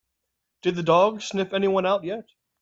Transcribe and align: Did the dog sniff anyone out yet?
Did 0.63 0.77
the 0.77 0.81
dog 0.81 1.21
sniff 1.21 1.53
anyone 1.53 1.85
out 1.85 2.03
yet? 2.03 2.25